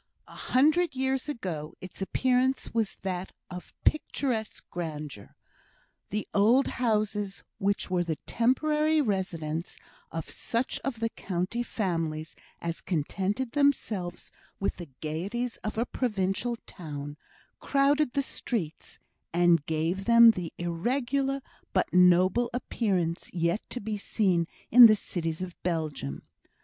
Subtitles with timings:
[0.27, 5.35] A hundred years ago its appearance was that of picturesque grandeur.
[6.09, 9.77] The old houses, which were the temporary residences
[10.11, 16.55] of such of the county families as contented themselves with the gaieties of a provincial
[16.65, 17.15] town,
[17.59, 18.97] crowded the streets
[19.31, 21.41] and gave them the irregular
[21.73, 26.23] but noble appearance yet to be seen in the cities of Belgium.